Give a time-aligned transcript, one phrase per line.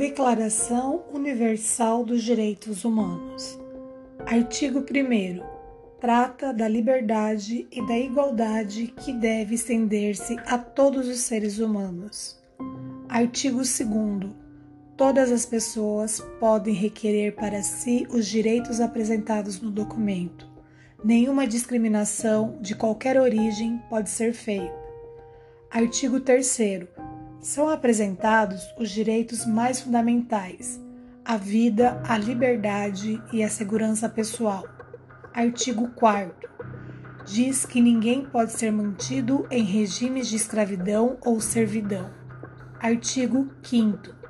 [0.00, 3.60] Declaração Universal dos Direitos Humanos.
[4.24, 5.42] Artigo 1.
[6.00, 12.40] Trata da liberdade e da igualdade que deve estender-se a todos os seres humanos.
[13.10, 13.78] Artigo 2.
[14.96, 20.48] Todas as pessoas podem requerer para si os direitos apresentados no documento.
[21.04, 24.80] Nenhuma discriminação de qualquer origem pode ser feita.
[25.70, 26.88] Artigo 3.
[27.40, 30.80] São apresentados os direitos mais fundamentais:
[31.24, 34.64] a vida, a liberdade e a segurança pessoal.
[35.32, 36.50] Artigo 4.
[37.24, 42.10] Diz que ninguém pode ser mantido em regimes de escravidão ou servidão.
[42.78, 44.20] Artigo 5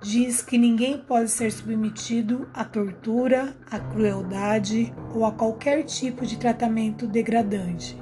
[0.00, 6.38] diz que ninguém pode ser submetido à tortura, à crueldade ou a qualquer tipo de
[6.38, 7.98] tratamento degradante.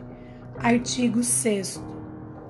[0.59, 1.95] Artigo 6.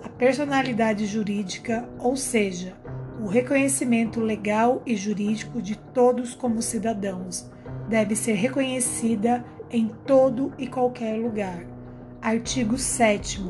[0.07, 2.75] A personalidade jurídica, ou seja,
[3.21, 7.51] o reconhecimento legal e jurídico de todos como cidadãos,
[7.89, 11.67] deve ser reconhecida em todo e qualquer lugar.
[12.23, 13.43] Artigo 7.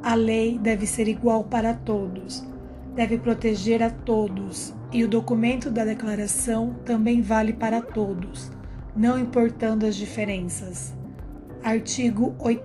[0.00, 2.46] A lei deve ser igual para todos,
[2.94, 8.52] deve proteger a todos e o documento da declaração também vale para todos,
[8.94, 10.94] não importando as diferenças.
[11.64, 12.62] Artigo 8.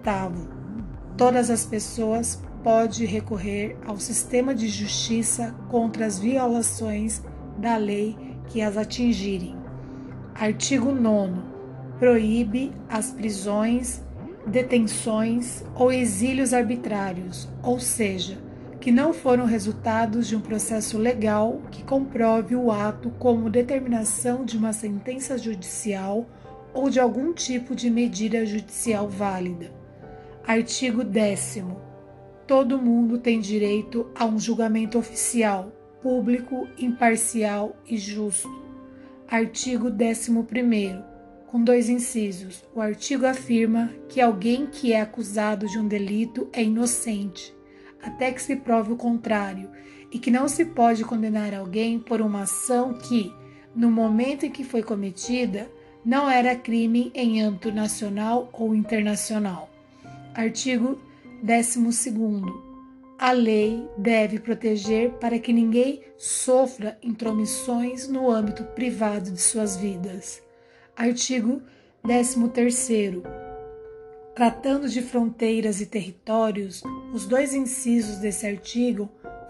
[1.18, 7.22] Todas as pessoas podem recorrer ao sistema de justiça contra as violações
[7.60, 9.56] da lei que as atingirem.
[10.34, 11.42] Artigo 9.
[12.00, 14.02] Proíbe as prisões,
[14.48, 18.40] detenções ou exílios arbitrários, ou seja,
[18.82, 24.58] que não foram resultados de um processo legal que comprove o ato como determinação de
[24.58, 26.26] uma sentença judicial
[26.74, 29.72] ou de algum tipo de medida judicial válida.
[30.48, 31.85] Artigo 10.
[32.48, 38.50] Todo mundo tem direito a um julgamento oficial, público, imparcial e justo.
[39.28, 41.04] Artigo 11.
[41.48, 42.64] Com dois incisos.
[42.74, 47.56] O artigo afirma que alguém que é acusado de um delito é inocente
[48.06, 49.70] até que se prove o contrário,
[50.12, 53.34] e que não se pode condenar alguém por uma ação que,
[53.76, 55.70] no momento em que foi cometida,
[56.06, 59.70] não era crime em âmbito nacional ou internacional.
[60.34, 61.00] Artigo
[61.44, 61.80] 12.
[63.18, 70.42] A lei deve proteger para que ninguém sofra intromissões no âmbito privado de suas vidas.
[70.96, 71.62] Artigo
[72.04, 73.24] 13.
[74.34, 79.10] Tratando de fronteiras e territórios, os dois incisos desse artigo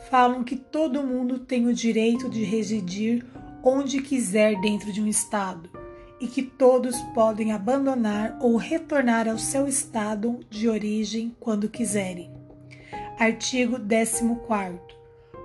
[0.09, 3.25] falam que todo mundo tem o direito de residir
[3.63, 5.84] onde quiser dentro de um Estado
[6.19, 12.31] e que todos podem abandonar ou retornar ao seu estado de origem quando quiserem.
[13.19, 14.79] Artigo 14.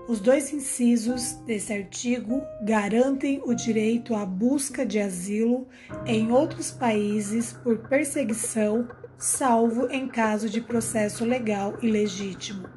[0.08, 5.68] Os dois incisos desse artigo garantem o direito à busca de asilo
[6.04, 12.68] em outros países por perseguição salvo em caso de processo legal e legítimo.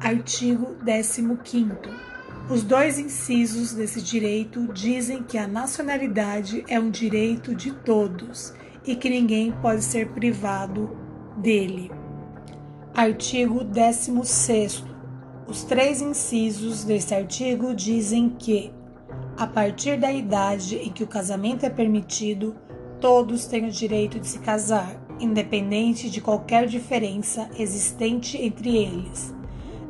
[0.00, 0.76] Artigo
[1.44, 2.09] 15.
[2.50, 8.52] Os dois incisos desse direito dizem que a nacionalidade é um direito de todos
[8.84, 10.90] e que ninguém pode ser privado
[11.36, 11.92] dele.
[12.92, 14.82] Artigo 16.
[15.46, 18.72] Os três incisos desse artigo dizem que,
[19.36, 22.56] a partir da idade em que o casamento é permitido,
[23.00, 29.32] todos têm o direito de se casar, independente de qualquer diferença existente entre eles,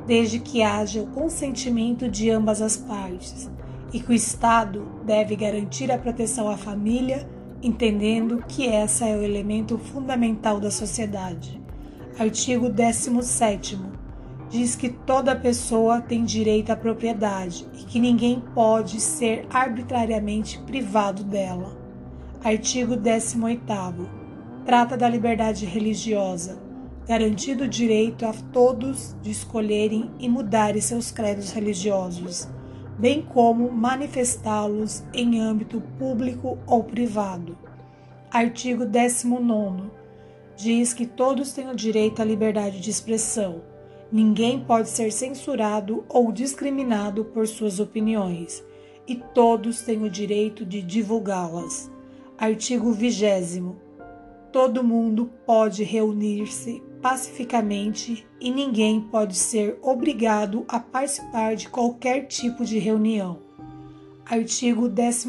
[0.06, 3.50] desde que haja o consentimento de ambas as partes,
[3.92, 7.28] e que o Estado deve garantir a proteção à família,
[7.62, 11.60] entendendo que essa é o elemento fundamental da sociedade.
[12.18, 13.78] Artigo 17
[14.48, 21.22] diz que toda pessoa tem direito à propriedade e que ninguém pode ser arbitrariamente privado
[21.22, 21.78] dela.
[22.42, 24.20] Artigo 18
[24.64, 26.58] trata da liberdade religiosa,
[27.10, 32.48] garantido o direito a todos de escolherem e mudarem seus credos religiosos,
[32.96, 37.58] bem como manifestá-los em âmbito público ou privado.
[38.30, 39.90] Artigo 19.
[40.56, 43.60] Diz que todos têm o direito à liberdade de expressão.
[44.12, 48.62] Ninguém pode ser censurado ou discriminado por suas opiniões,
[49.08, 51.90] e todos têm o direito de divulgá-las.
[52.38, 53.74] Artigo 20
[54.52, 62.64] Todo mundo pode reunir-se pacificamente e ninguém pode ser obrigado a participar de qualquer tipo
[62.64, 63.38] de reunião.
[64.24, 65.28] Artigo 11.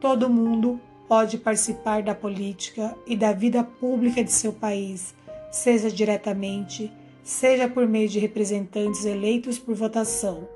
[0.00, 5.14] Todo mundo pode participar da política e da vida pública de seu país,
[5.50, 6.92] seja diretamente,
[7.24, 10.46] seja por meio de representantes eleitos por votação,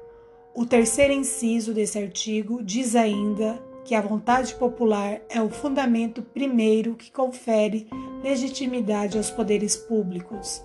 [0.54, 6.94] O terceiro inciso desse artigo diz ainda que a vontade popular é o fundamento primeiro
[6.94, 7.88] que confere
[8.22, 10.62] legitimidade aos poderes públicos.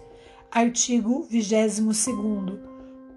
[0.52, 1.80] Artigo 22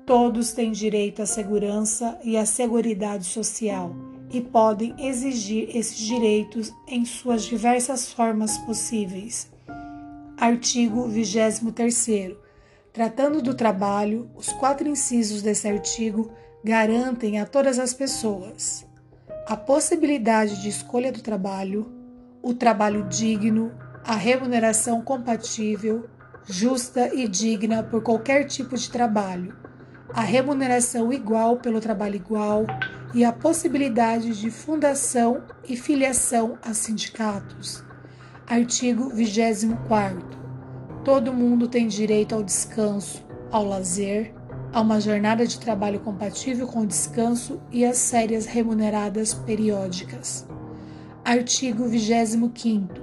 [0.07, 3.95] Todos têm direito à segurança e à seguridade social
[4.33, 9.51] e podem exigir esses direitos em suas diversas formas possíveis.
[10.37, 12.35] Artigo 23
[12.93, 16.33] Tratando do trabalho, os quatro incisos desse artigo
[16.65, 18.89] garantem a todas as pessoas
[19.51, 21.91] a possibilidade de escolha do trabalho,
[22.41, 23.73] o trabalho digno,
[24.11, 26.11] a remuneração compatível,
[26.45, 29.57] justa e digna por qualquer tipo de trabalho,
[30.13, 32.67] a remuneração igual pelo trabalho igual
[33.15, 37.85] e a possibilidade de fundação e filiação a sindicatos.
[38.49, 40.27] Artigo 24.
[41.05, 44.35] Todo mundo tem direito ao descanso, ao lazer,
[44.73, 50.49] a uma jornada de trabalho compatível com o descanso e as férias remuneradas periódicas.
[51.25, 53.00] Artigo 25.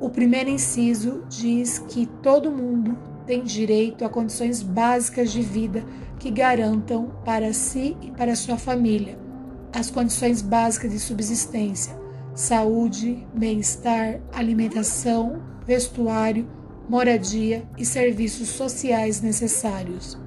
[0.00, 2.96] O primeiro inciso diz que todo mundo
[3.26, 5.84] tem direito a condições básicas de vida
[6.18, 9.28] que garantam para si e para sua família
[9.72, 11.96] as condições básicas de subsistência,
[12.34, 16.48] saúde, bem-estar, alimentação, vestuário,
[16.88, 20.18] moradia e serviços sociais necessários.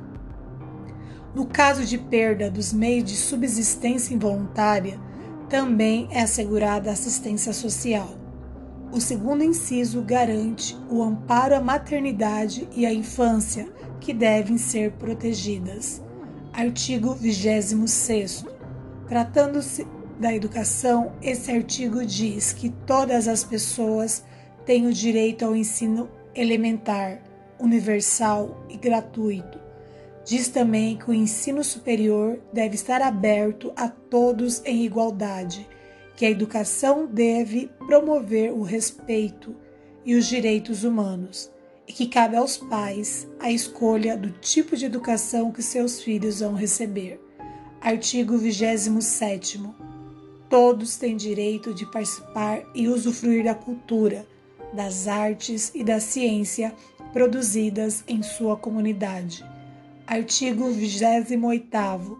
[1.34, 5.00] No caso de perda dos meios de subsistência involuntária,
[5.50, 8.21] também é assegurada assistência social.
[8.92, 16.02] O segundo inciso garante o amparo à maternidade e à infância, que devem ser protegidas.
[16.52, 18.46] Artigo 26.
[19.08, 19.88] Tratando-se
[20.20, 24.24] da educação, esse artigo diz que todas as pessoas
[24.66, 27.22] têm o direito ao ensino elementar,
[27.60, 29.62] universal e gratuito
[30.24, 35.68] Diz também que o ensino superior deve estar aberto a todos em igualdade,
[36.22, 39.56] que a educação deve promover o respeito
[40.06, 41.50] e os direitos humanos,
[41.88, 46.54] e que cabe aos pais a escolha do tipo de educação que seus filhos vão
[46.54, 47.20] receber.
[47.82, 49.60] Artigo 27.
[50.48, 54.24] Todos têm direito de participar e usufruir da cultura,
[54.72, 56.72] das artes e da ciência
[57.12, 59.44] produzidas em sua comunidade
[60.06, 62.20] Artigo 28.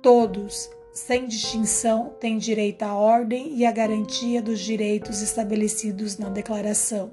[0.00, 7.10] Todos, sem distinção, têm direito à ordem e à garantia dos direitos estabelecidos na Declaração.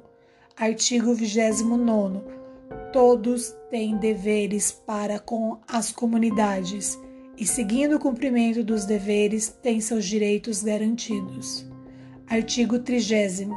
[0.56, 2.20] Artigo 29.
[2.94, 7.00] Todos têm deveres para com as comunidades
[7.36, 11.66] e, seguindo o cumprimento dos deveres, têm seus direitos garantidos.
[12.28, 13.50] Artigo 30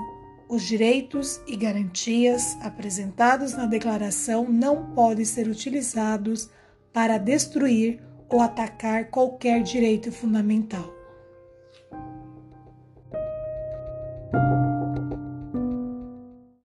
[0.48, 6.48] os direitos e garantias apresentados na declaração não podem ser utilizados
[6.92, 10.93] para destruir ou atacar qualquer direito fundamental.